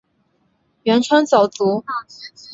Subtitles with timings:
[0.81, 1.85] 袁侃早卒。